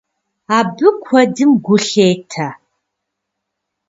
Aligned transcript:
Абы 0.57 0.87
куэдым 1.03 1.51
гу 1.65 1.75
лъетэ. 1.85 2.47